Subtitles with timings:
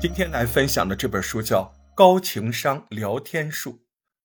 [0.00, 3.72] 今天来分享的这本书叫《高情商聊天术》，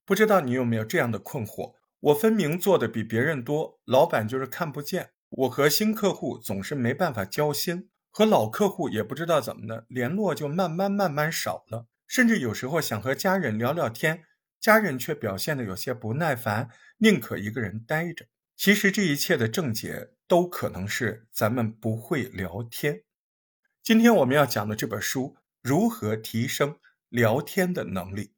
[0.05, 1.73] 不知道你有没有这样的困惑？
[1.99, 5.09] 我分明做的比别人多，老板就是看不见。
[5.31, 11.87] 我和新客户总是没办法交心，和老客户也不知道怎么的，联络就慢慢慢慢少了。
[12.05, 14.25] 甚至有时候想和家人聊聊天，
[14.59, 16.69] 家人却表现的有些不耐烦，
[16.99, 18.27] 宁可一个人待着。
[18.55, 23.01] 其实这一切的症结都可能是咱们不会聊天。
[23.81, 25.35] 今天我们要讲的这本书。
[25.63, 26.77] 如何提升
[27.07, 28.33] 聊天的能力？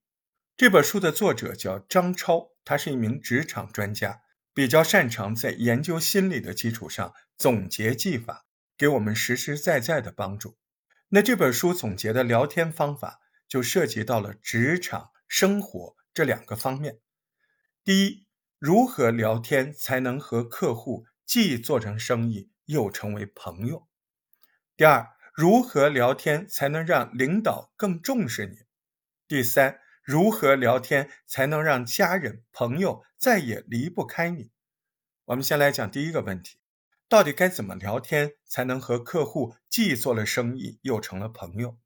[0.56, 4.22] 这本书的作者叫张超，他是一名职场专家，
[4.54, 8.46] 比较擅长在研究心理的基础上总结技法，
[8.78, 10.60] 给我们实实在在的帮助。
[11.10, 17.00] 那这本书总结的聊天方法就涉及到了职场、生活这两个方面。
[17.84, 18.28] 第一，
[18.60, 23.88] 如何聊天才能和客户既做成生意又成为朋友？
[24.78, 25.15] 第二。
[25.36, 28.56] 如何聊天才能让领导更重视你？
[29.28, 34.52] 第三，如何聊天才能让家人朋友再也离不开你？
[35.26, 36.60] 我们先来讲第一个问题：
[37.10, 41.78] 到底该怎么聊天才能和客户既做了生意又成了朋友？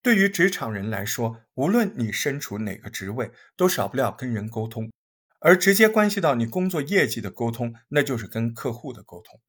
[0.00, 4.92] 对于职场人来说，无论你身处哪个职位，都少不了跟人沟通，
[5.40, 9.40] 而直接关系到你工作业绩的沟通，那就是跟客户的沟通。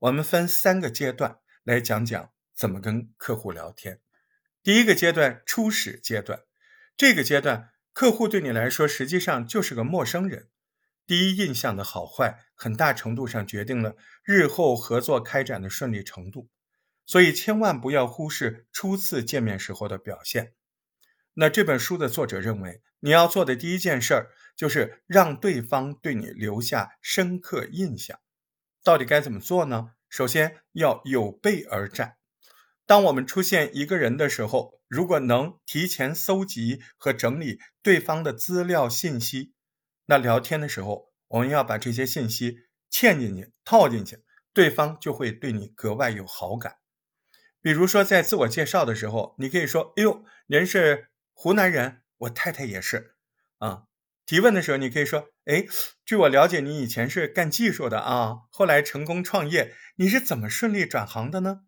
[0.00, 1.38] 我们分三个阶段。
[1.64, 4.00] 来讲讲怎么跟客户聊天。
[4.62, 6.42] 第一个阶段，初始阶段，
[6.96, 10.48] 这个阶段客户对你来说实际上就是个陌生人，
[11.06, 16.48] 第一印象的好坏很大程度上决定了日后合作开展的顺利程度，
[17.06, 20.54] 所以千万不要忽视初次见面时候的表现。
[21.34, 28.18] 那这本书的作者认为，你要做的第一件事儿就是让对方对你留下深刻印象。
[28.84, 29.92] 到底该怎么做呢？
[30.12, 32.18] 首先要有备而战。
[32.84, 39.54] 当我们出现一个人的时候，如果能提前搜集和整理对方的资料信息，
[40.04, 42.58] 那聊天的时候，我们要把这些信息
[42.90, 46.76] 嵌进去、套进去，对方就会对你格外有好感。
[47.62, 53.14] 比如说，在自我介绍的时候，你可以说：“哎呦，您是湖南人，我太太也是。”
[53.56, 53.84] 啊。
[54.26, 55.66] 提问的时候，你可以说：“哎，
[56.04, 61.62] 据我了解，你以前是干技术的啊，后来成功创业，你是怎么顺利转行的呢？”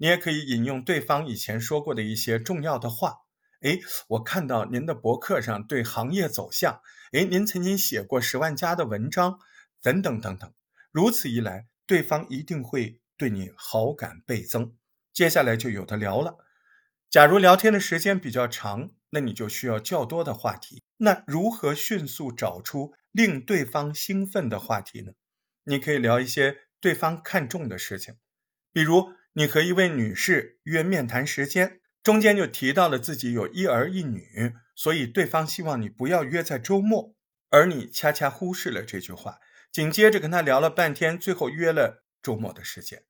[0.00, 3.16] 你也可以引用对方以前说过的一些重要的话。
[3.60, 6.80] 哎，我看到您的博客上对行业走向，
[7.12, 9.40] 哎，您曾经写过十万加的文章，
[9.82, 10.50] 等等等等。
[10.92, 14.74] 如此一来，对方一定会对你好感倍增。
[15.12, 16.36] 接下来就有的聊了。
[17.10, 20.82] 假如聊天的时间比较长，那你就需要较多的话题。
[20.98, 25.12] 那如何迅速找出令对方兴奋的话题呢？
[25.64, 28.16] 你可以聊一些对方看重的事情，
[28.72, 37.14] 比如你和一位女士约面谈时间，中间就提到了自己有一儿一女，所以对方希望你不要约在周末，
[37.48, 39.38] 而你恰恰忽视了这句话，
[39.72, 43.04] 紧接着跟他聊了半天，最后约了周末的时间，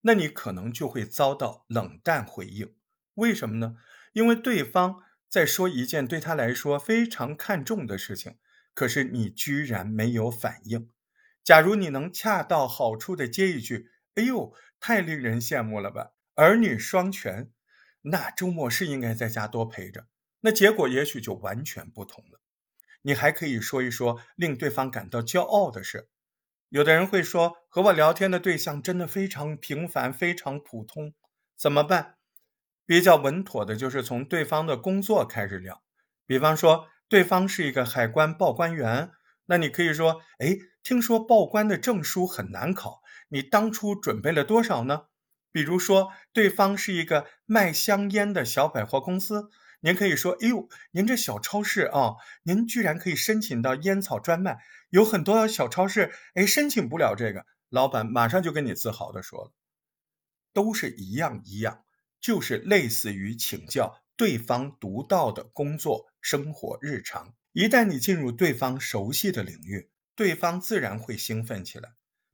[0.00, 2.74] 那你可能就会遭到冷淡回应。
[3.14, 3.76] 为什么呢？
[4.12, 8.38] 因为对方在说一件对他来说非常看重的事情，
[8.74, 10.90] 可是你居然没有反应。
[11.42, 17.50] 假如你能恰到好处的接一句：“哎呦，太令人羡慕了吧，儿女双全，
[18.02, 20.06] 那周末是应该在家多陪着。”
[20.40, 22.40] 那结果也许就完全不同了。
[23.02, 26.08] 你还可以说一说令对方感到骄傲的事。
[26.68, 31.14] 有的人会说：“和我聊天的对象真的非常平凡，非常普通，
[31.56, 32.16] 怎么办？”
[32.92, 35.82] 比较稳妥的就是从对方的工作开始聊，
[36.26, 39.12] 比方说对方是一个海关报关员，
[39.46, 43.00] 那你可以说：“哎，听说报关的证书很难考，
[43.30, 45.04] 你当初准备了多少呢？”
[45.50, 49.48] 比如说对方是一个卖香烟的小百货公司，
[49.80, 54.58] 您可以说：“哎呦，您这小超市啊，您居然可以申请到烟草专卖，
[54.90, 59.52] 有很多小超市哎申请不了这个。”老板马上就跟你自豪的说了，
[60.52, 61.84] 都是一样一样。
[62.22, 67.34] 就是类似于请教对方独到的工作、生活、日常。
[67.52, 71.90] 一旦你进入对方熟悉的领域，对方自然会兴奋起来。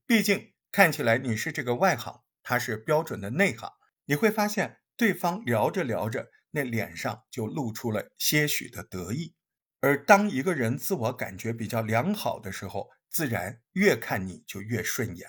[0.06, 3.72] 毕竟看起来你是这个外行，他是标准的内行。
[4.04, 9.34] 你会发现，对方聊着聊着，那脸上就露出了些许的得意。
[9.80, 15.28] 而当一个人自我感觉比较良好的时候，自然越看你就越顺眼。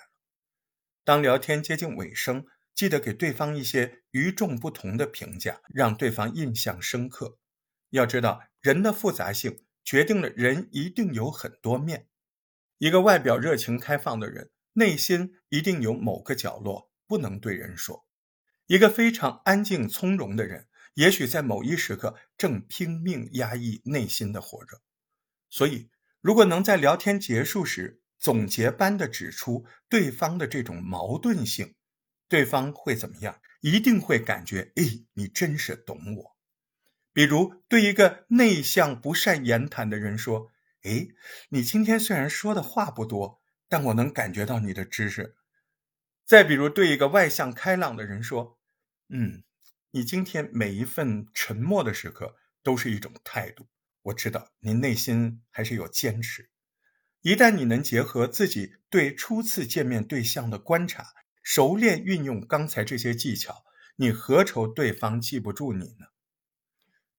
[1.05, 2.45] 当聊天接近尾声。
[2.79, 7.37] 记得给对方一些与众不同的评价，让对方印象深刻。
[7.89, 12.07] 要知道，人的复杂性决定了人一定有很多面。
[12.77, 18.05] 一个外表热情开放的人，内心一定有某个角落不能对人说；
[18.67, 24.81] 一个非常安静从容的人，也许在某一时刻正拼命压抑内心的火热。
[25.49, 25.89] 所以，
[26.21, 31.75] 如果能在聊天结束时总结般的指出对方的这种矛盾性，
[32.29, 33.41] 对方会怎么样？
[33.59, 34.83] 一定会感觉，哎，
[35.15, 36.37] 你真是懂我。
[37.11, 40.49] 比如，对一个内向不善言谈的人说
[40.83, 41.09] ：“哎，
[41.49, 45.35] 你今天虽然说的话不多，但我能感觉到你的知识。”
[46.23, 48.59] 再比如，对一个外向开朗的人说
[49.09, 49.43] ：“嗯，
[49.91, 53.67] 你今天每一份沉默的时刻都是一种态度，
[54.03, 56.49] 我知道你内心还是有坚持。”
[57.21, 61.07] 一旦你能结合自己对初次见面对象的观察，
[61.41, 63.63] 熟练运用刚才这些技巧，
[63.95, 66.07] 你何愁对方记不住你呢？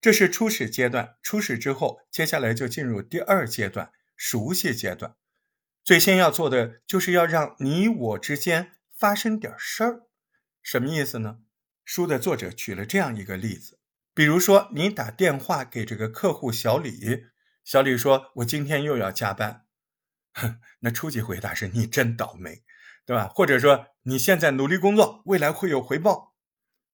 [0.01, 5.17] 这是初始阶段，初始之后，接下来就进入第二阶段——熟悉阶段。
[5.85, 10.07] 最先要做的就是要让你我之间发生点事儿。
[10.63, 11.41] 什么意思呢？
[11.85, 13.79] 书的作者举了这样一个例子，
[14.15, 17.25] 比如说你打电话给这个客户小李，
[17.65, 19.67] 小李说：“我今天又要加班。”
[20.33, 22.63] 哼， 那初级回答是你真倒霉，
[23.05, 23.29] 对吧？
[23.35, 26.35] 或者说你现在努力工作，未来会有回报。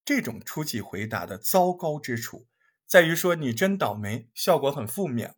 [0.05, 2.47] 这种初级回答的糟糕之处。
[2.87, 5.31] 在于说你真倒霉，效果很负面；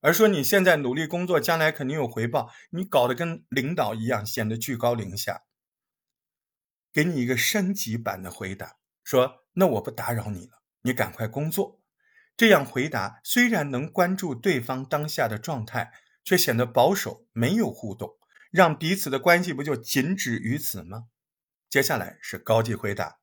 [0.00, 5.42] 而说你现在努力工作，将来肯定有回报，你搞得跟领导一样，显得居高临下。
[6.92, 11.82] 给你一个升级版的回答，说那我不打扰你了，你赶快工作。
[12.36, 15.92] 这样回答虽然能关注对方当下的状态，
[16.24, 18.16] 却显得保守，没有互动，
[18.54, 21.06] 让彼此的关系不就仅止于此吗？
[21.68, 23.18] 接下来是高级回答，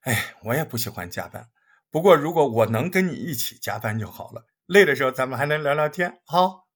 [0.00, 1.50] 哎，我也不喜欢加班。
[1.90, 4.46] 不过，如果我能跟你一起加班就好了。
[4.64, 6.22] 累的时候，咱们还能聊聊天。
[6.24, 6.66] 好，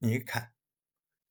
[0.00, 0.52] 你看，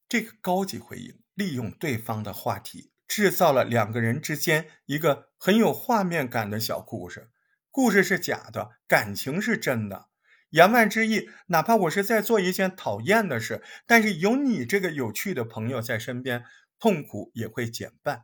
[0.09, 7.29] 这个高级回应，利用对方的话题，制造了两个人之间一个很有画面感的小故事。
[7.69, 10.09] 故事是假的，感情是真的。
[10.49, 16.45] 言外之意，哪怕我是在做一件讨厌的事，但是有你这个有趣的朋友在身边，
[16.79, 18.23] 痛苦也会减半。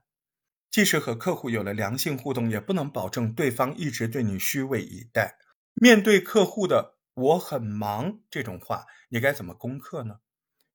[0.70, 5.38] 即使和客户有了良性互动，也不能保证对方一直对你虚伪以待。
[5.74, 10.20] 面对客户的“我很忙”这种话，你该怎么攻克呢？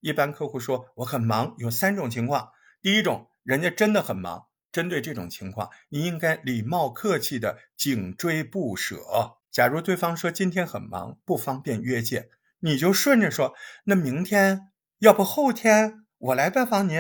[0.01, 2.51] 一般客户说“我很忙”，有三种情况：
[2.83, 9.36] 第一种，人家真的很忙，针对这种情况，你应该礼貌客气的紧追不舍。
[9.57, 13.55] 假如对方说今天很忙，不方便约见，你就顺着说
[13.85, 16.99] ：“那明天，要不后天我来拜访您。”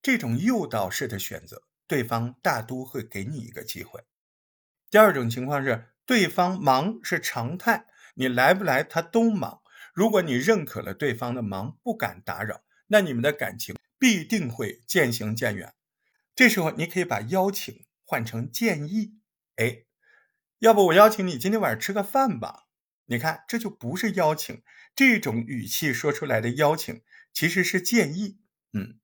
[0.00, 4.04] 这种诱导式的选择，对方大都会给你一个机会。
[4.88, 9.60] 第二种情况是，对方忙是常态，你来不来他都忙。
[9.92, 15.74] 如果你认可了对方的忙，不敢打扰，那你们的感情必定会渐行渐远。
[16.36, 19.18] 这时候，你可以把邀请换成建议。
[19.56, 19.83] 哎，
[20.64, 22.68] 要不我邀请你今天晚上吃个饭吧？
[23.04, 24.62] 你看，这就不是邀请，
[24.96, 27.02] 这种语气说出来的邀请
[27.34, 28.38] 其实是建议。
[28.72, 28.98] 嗯。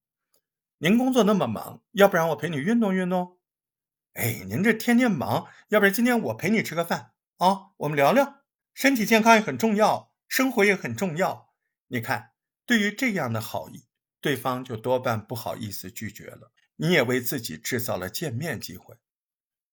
[0.79, 3.39] 您工作那么忙，要不然我陪你运动运动。
[4.15, 7.73] 哎，您这天天忙，要不然今天我陪你吃个饭啊？
[7.77, 8.43] 我们聊聊，
[8.73, 11.53] 身体健康也很重要，生活也很重要。
[11.89, 12.31] 你看，
[12.65, 13.85] 对于这样的好意，
[14.23, 16.53] 对方就多半不好意思拒绝了。
[16.77, 18.97] 你也为自己制造了见面机会。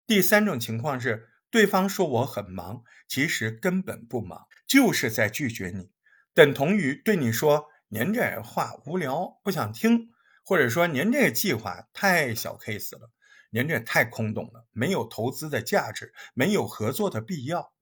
[0.05, 5.91] 第三种情况是，对方说我很忙，其实根本不忙，就是在拒绝你，
[6.35, 10.11] 等同于对你说您这话无聊，不想听。
[10.45, 13.11] 或者说您这个计划太小 case 了，
[13.50, 17.73] 您这太空洞了，没有投资的价值，没有合作的必要。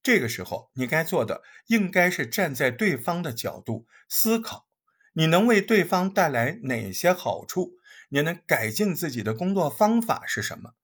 [0.00, 4.68] 这个时候你该做的应该是站在对方的角度思考，
[5.12, 7.72] 你能为对方带来哪些好处？
[8.10, 10.74] 你能改进自己的工作方法是什么？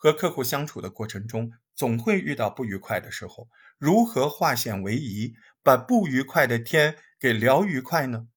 [0.00, 8.28] 和客户相处的过程中，总会遇到不愉快的时候，如何化险为夷，把不愉快的天给聊愉快呢？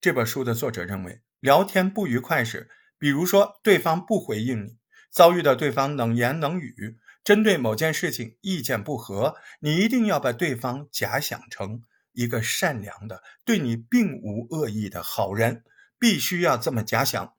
[0.00, 4.78] 这本书的作者认为，聊天不愉快时，比如说对方不回应你，
[5.10, 11.82] 遭遇到对方冷言冷语，针对某件事情意见不合，你一定要把对方假想成
[12.12, 15.62] 一个善良的、对你并无恶意的好人，
[15.98, 17.34] 必须要这么假想。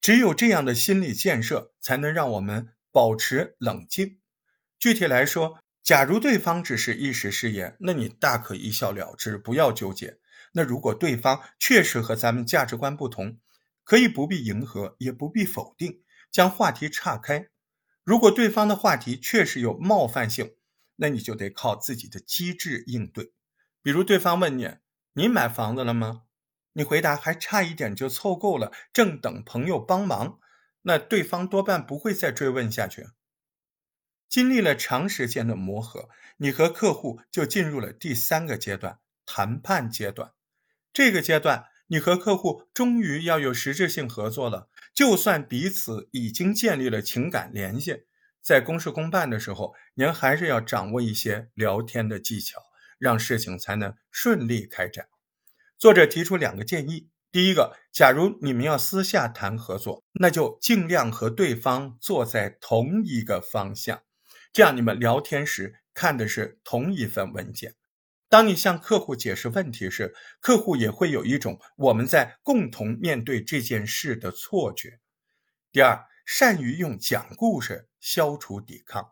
[0.00, 4.20] 只有这样的心理建设，才能让我们保持冷静。
[4.78, 10.18] 具体来说，假如对方只是一时失言，那你大可一笑了之，不要纠结。
[10.52, 13.38] 那如果对方确实和咱们价值观不同，
[13.84, 17.48] 可以不必迎合，也不必否定，将话题岔开。
[18.04, 20.54] 如果对方的话题确实有冒犯性，
[20.96, 23.32] 那你就得靠自己的机智应对。
[23.82, 24.76] 比如对方问你
[25.14, 26.22] ：“你买房子了吗？”
[26.74, 30.38] 你回答：“还差一点就凑够了，正等朋友帮忙。”
[30.82, 33.08] 那对方多半不会再追问下去。
[34.28, 40.32] 经历了长时间的磨合，你和客户就进入了第三个阶段——谈判阶段。
[40.92, 44.68] 这个阶段，你和客户终于要有实质性合作了。
[44.92, 48.04] 就算彼此已经建立了情感联系，
[48.42, 52.60] 在公事公办的时候，您还是要掌握一些聊天的技巧，
[52.98, 55.08] 让事情才能顺利开展。
[55.78, 64.02] 作者提出两个建议：第一个，假如你们要私下谈合作，那就尽量和对方坐在同一个方向。
[64.50, 67.74] 这样，你们聊天时看的是同一份文件。
[68.30, 74.98] 当你向客户解释问题时，客户也会有一种我们在共同面对这件事的错觉。
[75.70, 79.06] 第二，善于用讲故事消除抵抗。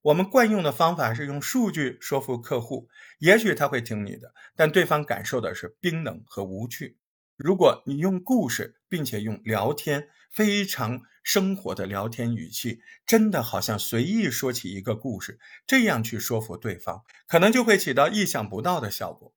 [0.00, 6.96] 我们惯用的方法是用数据说服客户，也许他会听你的，但对方感受的是冰冷和无趣。
[7.38, 19.32] 如果你用故事，并且用聊天非常生活的聊天语气，真的好像随意说起一个故事，这样去说服对方，可能就会起到意想不到的效果。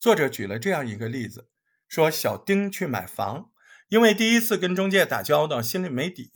[0.00, 1.50] 作者举了这样一个例子，
[1.88, 3.50] 说小丁去买房，
[3.88, 6.30] 因为第一次跟中介打交道，心里没底。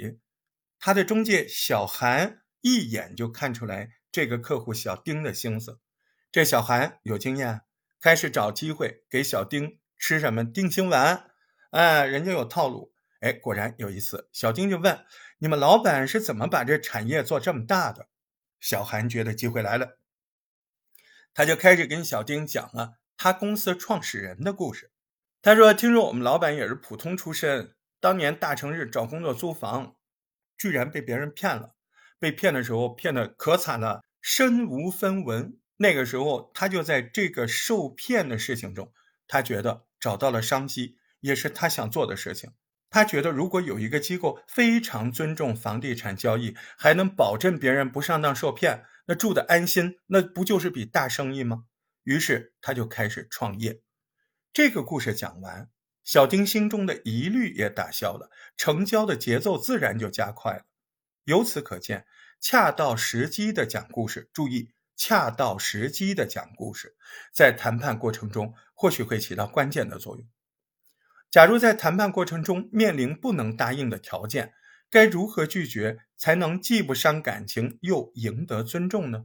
[0.78, 5.80] 他的中介小韩一眼就看出来这个客户小丁的心思。
[6.30, 7.62] 这小韩有经验，
[8.02, 9.78] 开始找机会给小丁。
[9.98, 11.30] 吃什么定心丸？
[11.70, 12.92] 哎，人家有套路。
[13.20, 15.04] 哎，果然有一次，小丁就问
[15.40, 18.08] ：“你们老板是怎么把这产业做这么大的？”
[18.60, 19.98] 小韩觉得机会来了，
[21.32, 24.92] 他就开始跟小丁讲了他公司创始人的故事。
[25.40, 29.96] 他说：“听说我们老板也是普通出身，当年大城市找工作租房，
[30.58, 31.74] 居然被别人骗了。
[32.18, 35.58] 被骗的时候骗的可惨了，身无分文。
[35.78, 38.92] 那个时候，他就在这个受骗的事情中。”
[39.28, 42.52] 他觉得找到了商机，也是他想做的事情。
[42.88, 51.64] 他觉得如果有一个机构非常尊重房地产交易，还能保证别人不上当受骗，那住的安心，那不就是笔大生意吗？
[52.04, 53.82] 于是他就开始创业。
[54.52, 55.68] 这个故事讲完，
[56.04, 60.64] 小丁心中的疑虑也打消了，成交的节奏自然就加快了。
[61.24, 62.06] 由此可见，
[62.40, 64.70] 恰到时机的讲故事，注意。
[64.98, 66.96] 恰到时机的讲故事，
[67.30, 70.24] 在谈判过程中或许会起到关键的作用。
[71.30, 74.52] 假如在谈判过程中面临不能答应的条件，
[74.88, 79.24] 该如何拒绝才能既不伤感情又赢得尊重呢？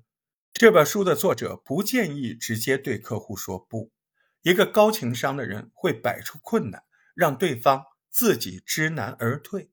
[0.53, 3.91] 这本书的作者不建议直接对客户说不。
[4.41, 9.69] 一个高情商的人会摆出困难，让对方自己知难而退。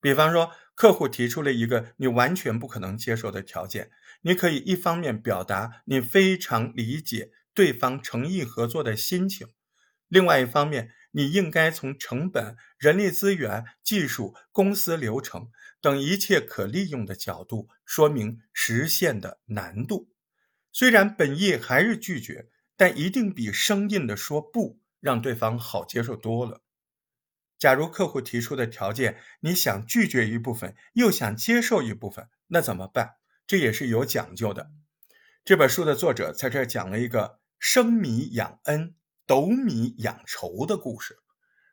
[0.00, 3.90] 比方说，客户提出了一个你完全不可能接受的条件。
[4.22, 9.48] 你可以一方面表达你非常理解对方诚意合作的心情，
[10.06, 15.50] 另外一方面，你应该从成本、人力资源、技术、公司流程
[15.80, 20.08] 等一切可利用的角度说明实现的难度。
[20.70, 22.46] 虽然本意还是拒绝，
[22.76, 26.62] 但一定比生硬的说不让对方好接受多了。
[27.58, 33.16] 假如客户提出的条件你想拒绝一部分，又想接受一部分，那怎么办？
[33.48, 34.70] 这也是有讲究的。
[35.44, 38.94] 这本书的作者在这讲了一个生米养恩、
[39.26, 41.18] 斗米养仇的故事，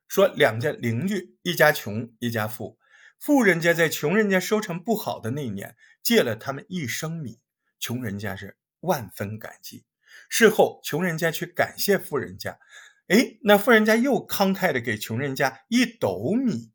[0.08, 2.80] 说两家邻居，一家穷，一家富。
[3.20, 7.40] 富人家在穷人家收成不好的那一年，借了他们一升米，
[7.80, 9.86] 穷人家是万分感激。
[10.30, 12.60] 事后，穷人家去感谢富人家，
[13.08, 16.72] 哎，那富人家又慷慨的给穷人家一斗米。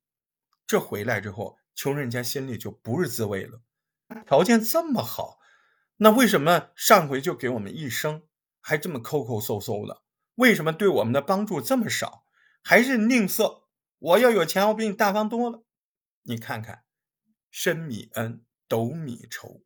[0.66, 3.60] 这回来之后，穷人家心里就不是滋味了。
[4.26, 5.38] 条件这么好，
[5.98, 8.22] 那为什么上回就给我们一升，
[8.60, 10.02] 还这么抠抠搜搜的？
[10.36, 12.24] 为什么对我们的帮助这么少？
[12.62, 13.64] 还是吝啬？
[13.98, 15.64] 我要有钱，我比你大方多了。
[16.22, 16.84] 你看看，
[17.50, 19.62] 升米恩，斗米仇。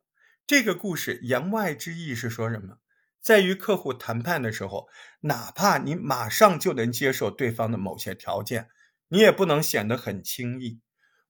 [0.47, 2.77] 这个故事言外之意是说什么？
[3.21, 4.87] 在与客户谈判的时候，
[5.21, 8.69] 哪怕你马上就能接受对方的某些条件，
[9.07, 10.79] 你也不能显得很轻易。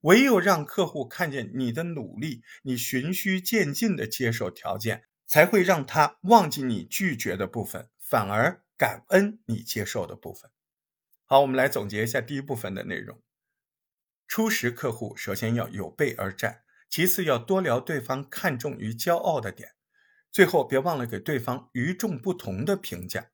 [0.02, 10.50] 唯有让客户看见你的努力，你循序渐进的接受条件，才会让他忘记你拒绝的部分，反而感恩你接受的部分。
[11.24, 13.22] 好，我们来总结一下第一部分的内容：
[14.26, 19.72] 初识客户，首先要有备而战，其次要多聊对方看重与骄傲的点，
[20.30, 23.30] 最后别忘了给对方与众不同的评价。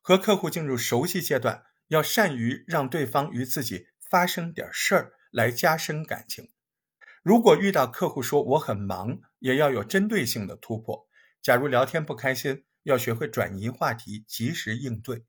[0.00, 5.12] 和客户进入熟悉阶段，要善于让对方与自己发生点事儿。
[5.32, 6.50] 来加深感情。
[7.22, 11.06] 如果遇到客户说我很忙，也要有针对性的突破。
[11.42, 15.24] 假如聊天不开心，要学会转移话题，及时应对。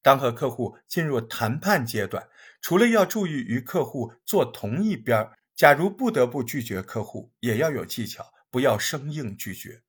[0.00, 2.28] 当和客户进入谈判阶段，
[2.60, 9.82] 除了要注意与客户坐同一边假如不得不拒绝客户，也要有技巧，不要生硬拒绝。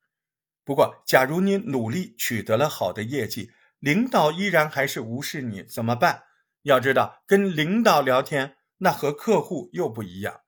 [0.63, 6.23] 不过，假如你努力取得了好的业绩，领导依然还是无视你，怎么办？
[6.63, 10.41] 要知道，跟领导聊天，那和客户又不一样。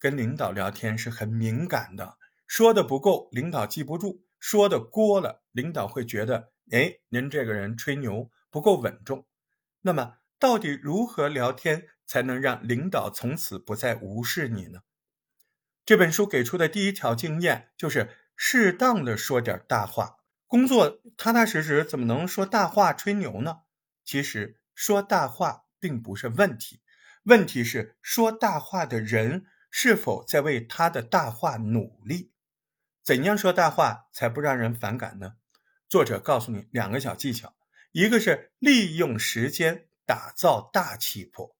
[0.00, 9.26] 跟领导聊天是很敏感的，说的不够，领导记不住；说的过了，领导会觉得，哎，您这个人吹牛不够稳重。
[9.82, 14.80] 那么，到底如何聊天才能让领导从此不再无视你呢？
[15.84, 18.08] 这本书给出的第一条经验就是。
[18.42, 20.16] 适当的说点大话，
[20.46, 23.58] 工作踏踏实实，怎么能说大话吹牛呢？
[24.02, 26.80] 其实说大话并不是问题，
[27.24, 32.32] 问题是说大话的人是否在为他的大话努力。
[33.02, 35.36] 怎样说大话才不让人反感呢？
[35.88, 37.54] 作者告诉你两个小技巧，
[37.92, 41.56] 一个是利用时间打造大气魄，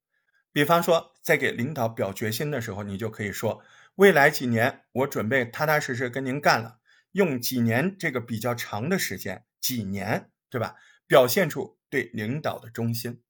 [0.52, 3.62] 比方说在给领导表决心的时候，你就可以说。
[3.96, 6.78] 未来几年，我准备踏踏实实跟您干了，
[7.12, 10.76] 用几年这个比较长的时间，几年，对吧？
[11.06, 13.22] 表现出对领导的忠心，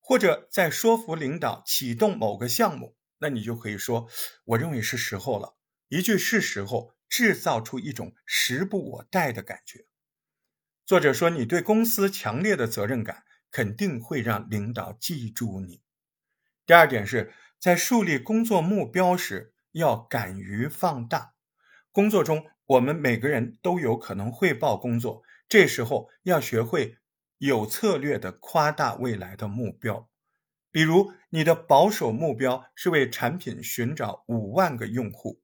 [0.00, 4.08] 或者在说服领导启动某个项目，那你就可以说，
[4.44, 5.56] 我认为是时候了。
[5.88, 9.86] 一句是时候，制造出一种时不我待的感觉。
[10.84, 15.82] 作者说，你对公司强烈的责任感，肯定会让领导记住你。
[16.66, 19.54] 第二点是在树立工作目标时。
[19.74, 21.34] 要敢于放大，
[21.92, 26.98] 工作中我们每个人都有可能汇报工作，这时候要学会
[27.38, 30.09] 有策略的夸大未来的目标。
[30.72, 35.40] 比如，你的保守目标是为产品寻找五万个用户，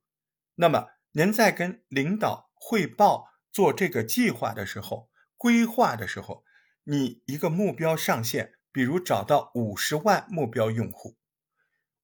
[0.54, 6.44] 那么您在跟领导汇报做这个计划的时候，规划的时候，
[6.84, 11.16] 你一个目标上限，比如找到五十万目标用户。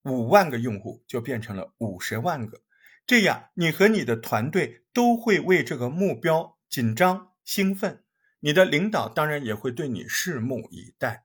[0.04, 2.62] 五万个用户就变成了五十万个，
[3.06, 8.02] 这样你和你的团队都会为这个目标紧张兴奋，
[8.40, 11.24] 你的领导当然也会对你拭目以待。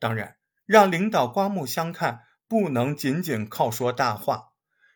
[0.00, 4.52] 当然，让领导刮目相看，不能仅仅靠说大话。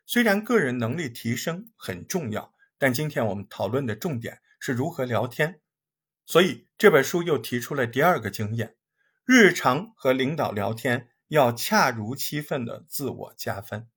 [0.07, 5.61] 虽然个人能力提升很重要，但今天我们讨论的重点是如何聊天。
[6.25, 8.77] 所以这本书又提出了第二个经验：
[9.25, 11.09] 日常和领导聊天。
[11.29, 13.89] 要恰如其分的自我加分，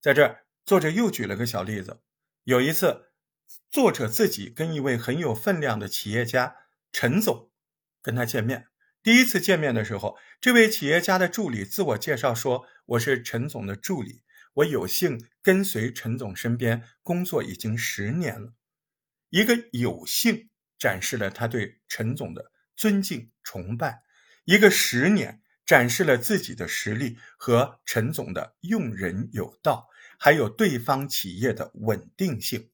[0.00, 2.00] 在这儿，作者又举了个小例子。
[2.44, 3.10] 有一次，
[3.68, 6.54] 作者自己跟一位很有分量的企业家
[6.92, 7.50] 陈总
[8.00, 8.68] 跟他见面。
[9.06, 18.54] 第一次见面的时候，这位企业家的助理自我介绍说：“我是陈总的助理，我有幸跟随陈总身边工作已经十年了。”
[19.30, 24.02] 一个有幸展示了他对陈总的尊敬崇拜，
[24.44, 25.40] 一个十年。
[25.64, 29.88] 展示了自己的实力和陈总的用人有道，
[30.18, 32.70] 还有对方企业的稳定性。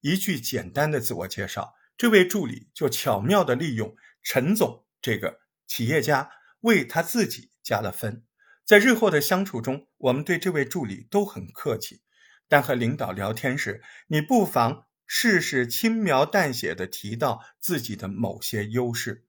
[0.00, 5.40] 一句简单的自我介绍，这位助理就巧妙地利用陈总这个
[5.72, 6.28] 企业家
[6.60, 8.24] 为他自己加了分。
[8.62, 12.02] 在日后的相处中，我们对这位助理都很客气，
[12.46, 19.24] 但和领导聊天时，你不妨试试轻描淡写地提到自己的某些优势。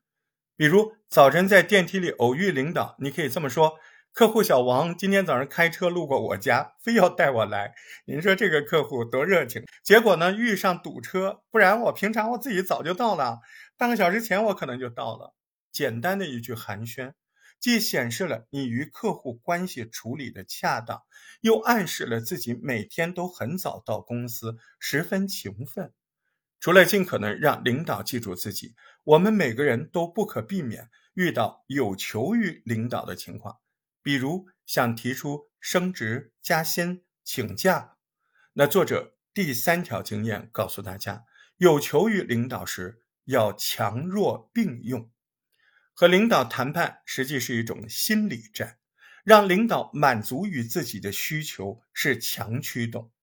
[0.57, 3.75] 比如早晨在电梯里偶遇领导，你可以这么说
[4.11, 7.73] ：“客户小王今天早上开车路过我家，非要带我来。
[8.03, 9.63] 您说这个客户多热情。
[9.81, 13.39] 结果呢遇上堵车，不然我平常我自己早就到了，
[13.77, 15.33] 半个小时前我可能就到了。”
[15.73, 17.13] 简单的一句寒暄，
[17.59, 21.01] 既显示了你与客户关系处理的恰当，
[21.41, 25.91] 又暗示了自己每天都很早到公司，十分勤奋。
[26.59, 33.57] 除了尽可能让领导记住自己，我们每个人都不可避免遇到有求于领导的情况，
[34.01, 37.97] 比如想提出升职加薪、请假。
[38.53, 41.25] 那作者第三条经验告诉大家，
[41.57, 45.09] 有求于领导时要强弱并用。
[46.03, 48.77] 和领导谈判实际是一种心理战，
[49.23, 53.13] 让领导满足于自己的需求是强驱动。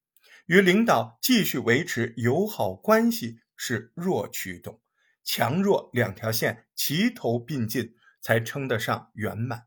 [0.46, 4.80] 与领导继续维持友好关系是弱驱动，
[5.22, 9.66] 强弱两条线齐头并进才称得上圆满。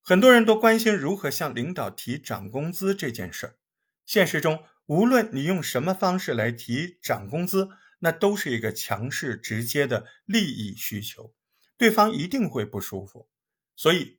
[0.00, 3.56] 很多人都关心如何向领导提涨工资这件事儿。
[4.04, 11.34] 现实中，无论你用什么方式来提涨工资，那都是一个强势直接的利益需求，
[11.76, 13.28] 对方一定会不舒服。
[13.74, 14.18] 所以，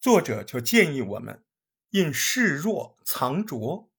[0.00, 1.44] 作者就建议我们
[1.90, 3.90] 应示弱藏拙。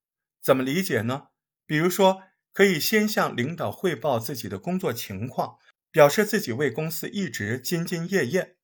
[0.41, 1.27] 怎么理解呢？
[1.65, 5.57] 比如说，可以先向领导汇报自己的工作情况，
[5.91, 8.55] 表示自己为公司一直兢兢业业。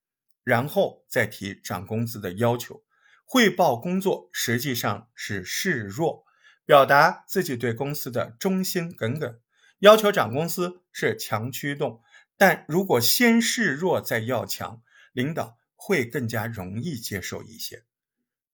[0.44, 2.84] 然后再提涨工资的要求。
[3.24, 6.26] 汇报工作实际上是示弱，
[6.66, 9.40] 表达自己对公司的忠心耿耿。
[9.80, 12.02] 要求涨工资是强驱动，
[12.46, 14.82] 但如果先示弱再要强，
[15.14, 17.86] 领导会更加容易接受一些。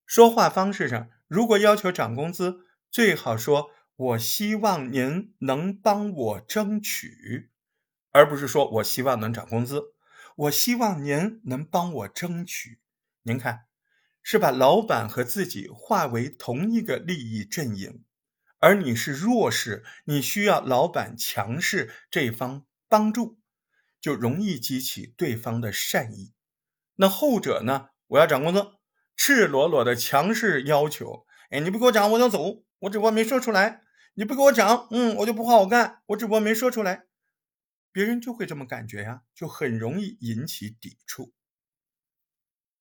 [0.06, 3.72] 说话方式上，如果要求涨工资，最好说
[4.14, 7.50] “我希望您能帮我争取”，
[8.14, 9.82] 而不是说我希望能涨工资。
[10.36, 12.78] 我希望您能帮我争取。
[13.22, 13.64] 您看。
[14.22, 18.04] 是把老板和自己化为同一个利益阵营，
[18.60, 23.39] 而你是弱势，你需要老板强势这方帮助，
[24.00, 26.32] 就容易激起对方的善意。
[26.96, 27.90] 那后者呢？
[28.08, 28.72] 我要涨工资，
[29.16, 31.26] 赤裸裸的强势要求。
[31.50, 32.64] 哎，你不给我涨，我就走。
[32.80, 33.82] 我只不过没说出来。
[34.14, 36.02] 你不给我涨，嗯，我就不好好干。
[36.06, 37.04] 我只不过没说出来，
[37.92, 41.32] 别人就会这么感觉呀，就很容易引起抵触。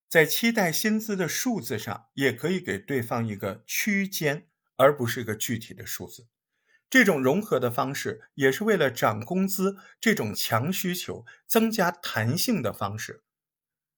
[0.10, 6.28] 在期待薪资的数字上，也可以给对方一个区间，而不是一个具体的数字。
[6.90, 13.24] 这种融合的方式，也是为了涨工资这种强需求增加弹性的方式。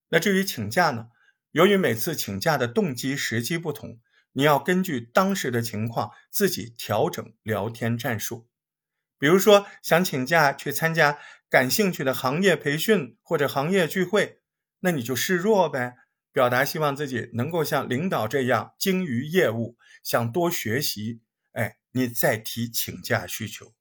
[0.09, 1.07] 那至于请假呢？
[1.51, 3.99] 由于每次请假的动机时机不同，
[4.33, 8.47] 你要根据当时的情况自己调整聊天战术。
[9.17, 14.39] 比如说，想请假去参加感兴趣的行业培训或者行业聚会。
[14.79, 15.95] 那你就示弱呗，
[16.31, 21.21] 表达希望自己能够像领导这样精于业务，想多学习。
[21.91, 23.73] 你再提请假需求。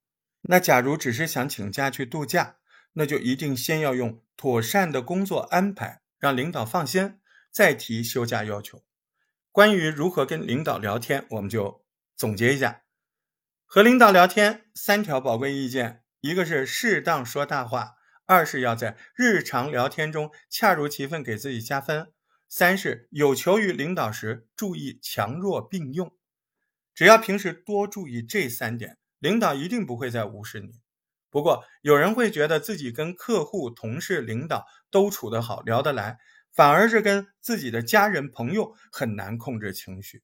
[0.42, 2.56] 那假如只是想请假去度假，
[2.94, 7.20] 那就一定先要用妥善的工作安排，让领导放心，
[7.50, 8.82] 再提休假要求。
[9.52, 11.84] 关于如何跟领导聊天，我们就
[12.16, 12.82] 总结一下：
[13.66, 17.96] 和领导聊天三条宝贵意见，一个是适当说大话。
[18.26, 22.12] 二是要在日常聊天中恰如其分给自己加分，
[22.48, 26.16] 三是有求于领导时注意强弱并用。
[27.00, 30.82] 只要平时多注意这三点，领导一定不会再无视你。
[31.30, 36.18] 不过有人会觉得自己跟客户、同事、领导都处得好，聊得来，
[36.52, 40.22] 反而是跟自己的家人、朋友很难控制情绪。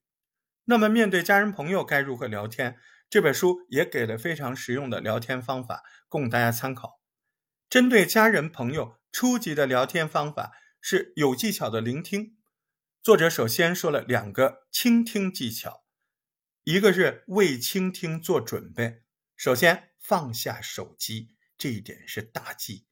[0.65, 2.77] 那么面对家人、朋友该如何聊天？
[3.09, 7.01] 这本书也给了非常实用的聊天方法，供大家参考。
[7.67, 12.37] 针对家人朋友，初级的聊天方法是有技巧的聆听。
[13.01, 15.86] 作者首先说了两个倾听技巧，
[16.67, 19.03] 一个是为倾听做准备。
[19.37, 22.87] 首先放下手机，这一点是大忌。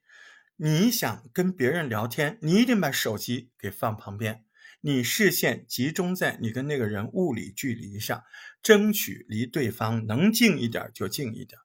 [0.55, 4.45] 你想跟别人聊天，你一定把手机给放旁边，
[4.79, 8.23] 你视线集中在你跟那个人物理距离上，
[8.63, 11.59] 争取离对方能近一点就近一点。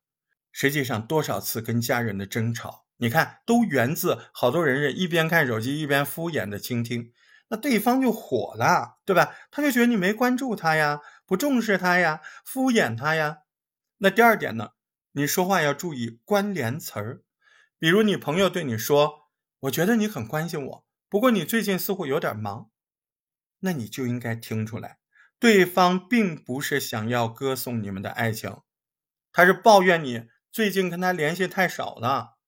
[0.51, 2.87] 实际上，多少次跟家人的争吵。
[2.97, 7.13] 你看，都源自好多人是一边看手机一边敷衍的倾听，
[7.51, 9.33] 那对方就火了，对吧？
[9.53, 10.99] 他就觉得你没关注他呀，
[11.31, 13.43] 不重视他呀，敷衍他呀。
[13.99, 14.71] 那第二点呢，
[15.13, 17.23] 你说话要注意关联词儿，
[17.79, 22.73] 比如你朋友对你说：“我觉得你很关心我，不过你最近似乎有点忙。”
[23.61, 24.99] 那你就应该听出来，
[25.39, 28.63] 对方并不是想要歌颂你们的爱情，
[29.31, 32.39] 他是抱怨你最近跟他联系太少了。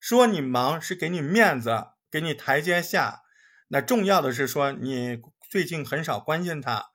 [0.00, 3.24] 说你忙是给你面子，给你台阶下。
[3.68, 6.91] 那重要的是说你最近很少关心他，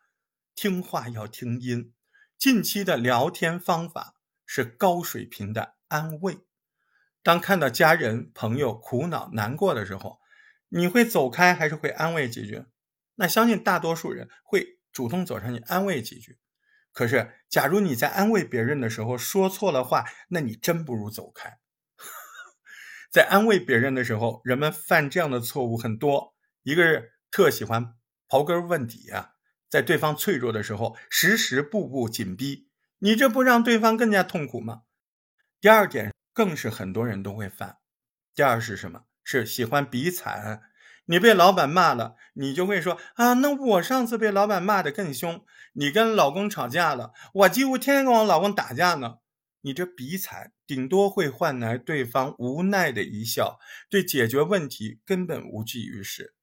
[0.58, 1.94] 听话要听音。
[2.36, 6.40] 近期的聊天方法是高水平的安慰。
[7.22, 10.20] 当看到家人朋友苦恼难过的时候，
[10.70, 12.66] 你会走开还是会安慰几句？
[13.14, 16.40] 那相信大多数人会主动走上去安慰几句。
[16.92, 21.60] 可是，假如你在安慰别人的时候说错了话，那你真不如走开。
[23.14, 26.34] 在安慰别人的时候，人们犯这样的错误很多。
[26.64, 27.94] 一个是特喜欢
[28.28, 29.36] 刨根问底啊，
[29.70, 34.84] 在对方脆弱的时候，时时步步紧逼，你这不让对方更加痛苦吗？
[35.60, 37.78] 第二点更是很多人都会犯。
[38.34, 39.06] 第二是什么？
[39.24, 40.62] 是喜欢比惨。
[41.10, 45.46] 你被老板骂了，你就会说啊，那我上次被老板骂的更凶。
[45.74, 49.20] 你跟老公吵架了，我几乎天天跟我老公打架呢。
[49.62, 56.36] 你这比惨，顶多会换来对方无奈的一笑，对解决问题根本无济于事。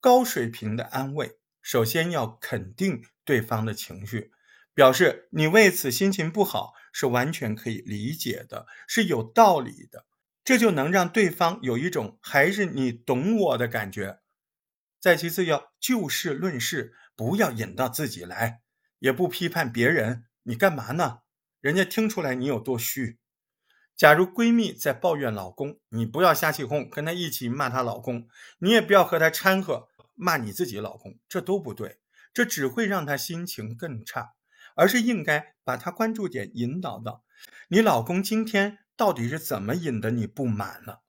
[0.00, 4.32] 高水平的安慰，首先要肯定对方的情绪，
[4.74, 10.06] 表示你为此心情不好是完全可以理解的，是有道理的，
[10.44, 14.20] 这就能让对方有一种还是你懂我的感觉。
[15.00, 18.62] 再其次，要就事论事，不要引到自己来，
[18.98, 21.20] 也不批判别人，你干嘛呢？
[21.60, 23.18] 人家听出来你有多虚。
[23.96, 29.88] 假如闺蜜在抱怨老公，你不要瞎起哄，跟她一起骂她老公，你也不要和她掺和
[30.18, 32.00] 骂你自己老公，这都不对，
[32.34, 34.34] 这只会让他心情更差，
[34.74, 37.24] 而是应该把他关注点引导到
[37.68, 41.02] 你老公今天到底是怎么引得你不满了，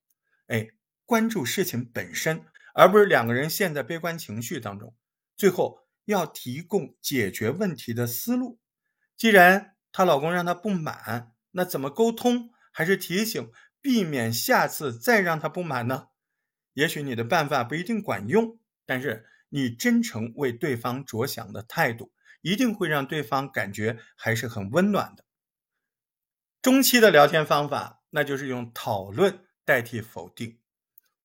[0.47, 0.69] 哎，
[1.05, 4.95] 关注事情本身，而不是两个人陷在悲观情绪当中，
[5.35, 8.59] 最后要提供解决问题的思路。
[9.17, 12.51] 既然她老公让她不满，那怎么沟通？
[12.71, 16.09] 还是提醒，避免下次再让她不满呢？
[16.73, 25.23] 也许你的办法不一定管用，但是你真诚为对方着想的态度，一定会让对方感觉还是很温暖的。
[26.59, 30.57] 中期的聊天方法，那就是用讨论代替否定。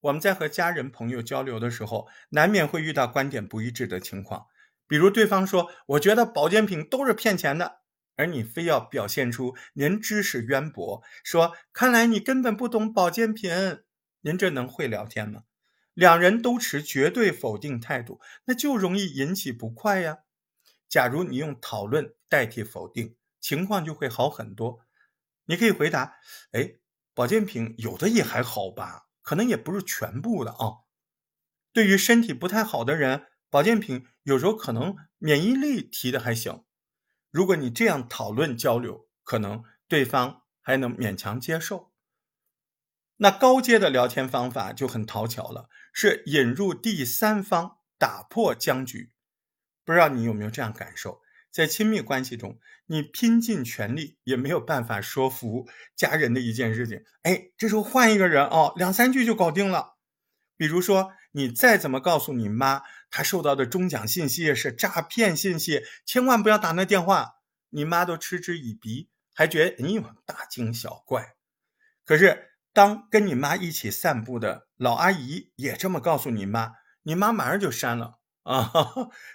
[0.01, 4.49] 我们在和家人朋友交流的时候，难免会遇到观点不一致的情况，
[4.87, 7.81] 比如对方说：“我觉得保健品都是骗钱的。”
[8.17, 13.51] 而你非要表现出您知识渊博，说看来你根本不懂保健品，
[14.21, 15.45] 您这能会聊天吗？
[15.95, 20.19] 两人都持绝对否定态度，那就容易引起不快呀。
[20.89, 24.81] 假如你用讨论代替否定，情况就会好很多。
[25.47, 26.17] 你可以回答：
[26.53, 26.75] 哎，
[27.15, 30.85] 保健品有的也还好吧，可能也不是全部的啊。
[31.73, 36.65] 对于身体不太好的人，保健品有时候可能免疫力提的还行。
[37.31, 41.93] 如果你这样讨论交流，可能对方还能勉强接受。
[43.17, 49.13] 那高阶的聊天方法就很讨巧了，是引入第三方，打破僵局。
[49.83, 51.23] 不知道你有没有这样感受？
[51.51, 59.95] 在亲密关系中，你拼尽全力也没有办法说服家人的一件事情，哎，这时候换一个人哦，两三句就搞定了。
[60.57, 62.83] 比如说，你再怎么告诉你妈。
[63.11, 67.37] 她收到的中奖信息是诈骗信息，千万不要打那电话。
[67.71, 71.37] 你妈都嗤之以鼻，还觉得你大惊小怪。
[72.05, 76.73] 可是当跟你妈一起散步的老阿姨也这么告诉你妈，
[77.05, 78.71] 你妈马上就删了 啊，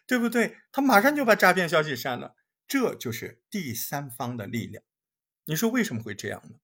[0.06, 0.58] 对不对？
[0.72, 2.36] 她马上就把诈骗消息删了。
[2.68, 4.84] 这就是第三方的力量。
[5.46, 6.58] 你说为什么会这样呢？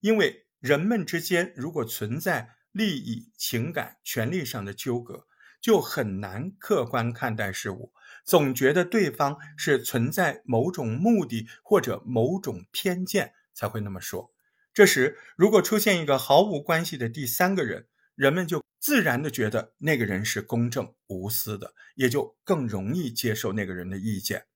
[0.00, 5.26] 因为人们之间如果存在利益、情感、权利上的纠葛。
[5.60, 7.92] 就很难客观看待事物，
[8.24, 14.31] 总觉得对方是存在某种目的或者某种偏见才会那么说。
[14.74, 24.46] 这时，如果出现一个毫无关系的第三个人，人们就自然的觉得那个人是公正无私的，也就更容易接受那个人的意见。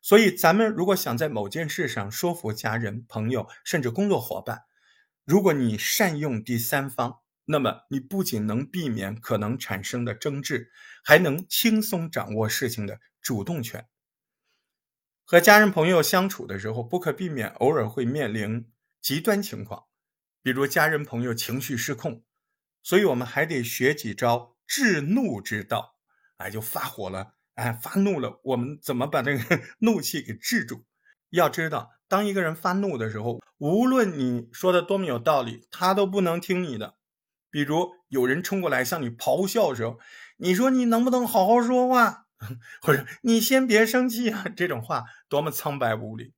[0.00, 4.62] 所以，咱们如果想在某件事上说服家人、朋友，甚至工作伙伴，
[5.24, 7.20] 如果你善用第三方。
[7.46, 10.72] 那么，你不仅能避免可能产生的争执，
[11.04, 13.86] 还能轻松掌握事情的主动权。
[15.26, 18.66] 和家人朋友相处的时候，不可避免偶尔会面临
[19.04, 19.84] 极端情况，
[20.42, 22.24] 比如家人朋友情绪失控，
[22.82, 25.96] 所以我们还得学几招制怒之道。
[26.38, 30.86] 哎，就发火了，哎，发怒了，我们怎么把这个 怒气给制住？
[31.28, 36.96] 要知道，当一个人发怒的时候，无论你说的多么有道理，他都不能听你的。
[37.50, 39.98] 比如有人冲过来向你咆哮的时候，
[40.38, 42.24] 你说你能不能好好说话，
[42.80, 44.46] 或者你先别生气啊？
[44.56, 46.32] 这种话多么苍白无力，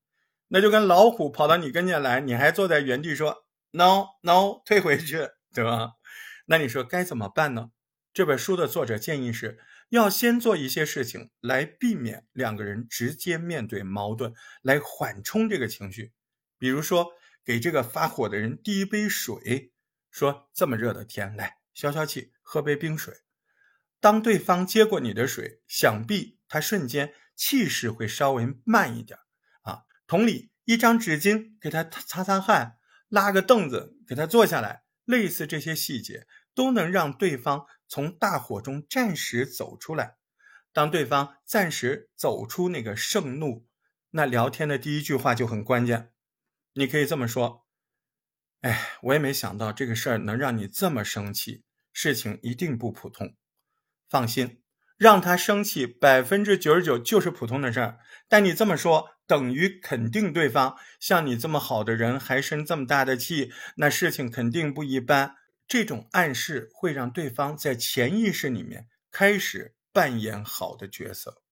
[0.49, 5.93] 那就跟老虎跑到你跟前来，你还坐在原地说 no no 退回去，对吧？
[6.47, 7.71] 那你说该怎么办呢？
[8.13, 14.33] 这本书的作者建议是要先做一些事情来避免两个人直接面对矛盾，
[14.63, 16.13] 来缓冲这个情绪。
[16.59, 17.13] 比如说
[17.45, 19.73] 给这个发火的人递一杯水。
[20.09, 23.13] 说这么热的天，来消消气，喝杯冰水。
[24.01, 29.19] 当对方接过你的水，想必他瞬间气势会稍微慢一点。
[30.07, 40.17] 同理，一张纸巾给他擦擦汗，拉个凳子给他坐下来，类似这些细节都能让对方从大火中暂时走出来。
[40.73, 43.67] 当对方暂时走出那个盛怒，
[44.11, 46.13] 那聊天的第一句话就很关键。
[46.75, 47.67] 你可以这么说。
[48.61, 53.35] 哎，我也没想到这个事儿能让你这么生气，事情一定不普通。
[54.09, 54.63] 放心，
[54.97, 60.77] 让他生气百分之九十九就是普通的事儿，但你这么说等于肯定对方。
[61.01, 65.37] 像你这么好的人还生这么大的气，那事情肯定不一般。
[65.69, 71.43] 这种暗示会让对方在潜意识里面开始扮演好的角色。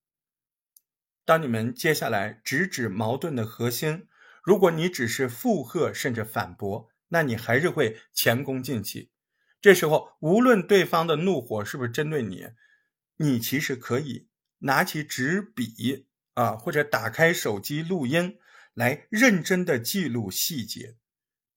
[1.25, 4.07] 当你们接下来直指矛盾的核心，
[4.45, 9.11] 如果你只是附和甚至反驳，那你还是会前功尽弃。
[9.61, 12.49] 这时候，无论对方的怒火是不是针对你，
[13.17, 15.65] 你其实可以拿起纸笔
[16.35, 18.39] 啊，或者打开手机录音，
[18.75, 20.97] 来认真的记录细节。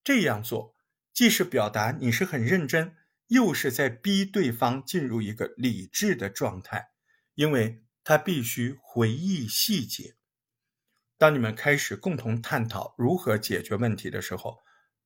[0.02, 0.74] 这样做
[1.12, 6.90] 既是表达你是很认真，又是在逼对方进入一个理智的状态，
[7.34, 10.14] 因为他必须回忆细节。
[11.18, 14.58] 当你们开始共同探讨如何解决问题的时候，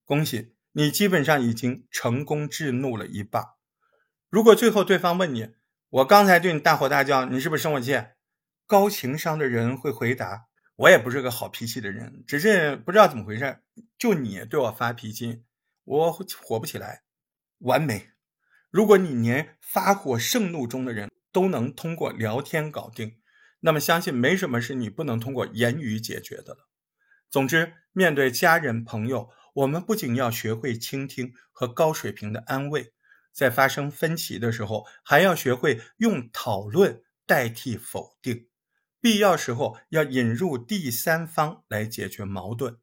[0.04, 3.44] 恭喜你，基本上已经成功制怒了一半。
[4.28, 5.54] 如果最后对方问你
[5.88, 7.92] ：“我刚才对你大吼大叫，你是不是生我气？”
[8.72, 13.58] 高情商的人会回答：“我也不是个好脾气的人，只是不知道怎么回事，
[13.98, 15.42] 就你对我发脾气，
[15.84, 17.02] 我火不起来。”
[17.60, 18.12] 完美。
[18.70, 23.18] 如果你连发火盛怒中的人都能通过聊天搞定，
[23.60, 26.70] 那么相信没什么是你不能通过言语解决的了。
[27.28, 32.94] 总之，面对家人朋友，我们不仅要学会倾听和高水平的安慰。
[33.34, 38.48] 在发生分歧的时候，还要学会用讨论代替否定，
[39.02, 42.78] 必要时候要引入第三方来解决矛盾。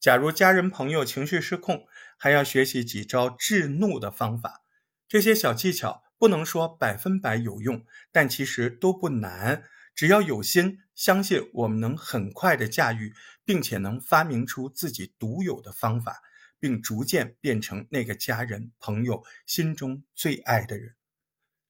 [0.00, 4.62] 假如家人朋友情绪失控，还要学习几招制怒的方法。
[5.08, 9.64] 这些小技巧不能说百分百有用，但其实都不难。
[9.94, 13.12] 只要有心，相信我们能很快的驾驭，
[13.44, 16.22] 并且能发明出自己独有的方法。
[16.60, 20.94] 并逐渐变成那个家人朋友心中最爱的人。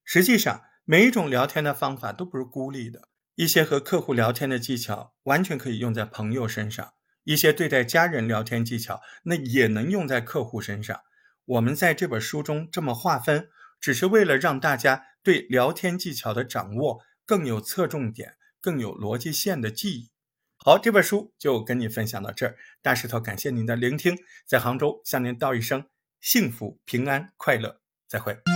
[0.05, 3.09] 实际上，每一种聊天的方法都不是孤立的。
[3.35, 6.93] 一些和客户聊天的技巧完全可以用在朋友身上；
[7.25, 11.01] 一些对待家人聊天技巧，那也能用在客户身上。
[11.45, 20.11] 我们在这本书中这么划分，只是为了让大家对聊天技巧的掌握更有侧重点、更有逻辑线的记忆。
[20.57, 22.55] 好，这本书就跟你分享到这儿。
[22.81, 24.17] 大石头感谢您的聆听，
[24.47, 25.85] 在杭州向您道一声
[26.21, 28.54] 幸福、平安、快乐，再会。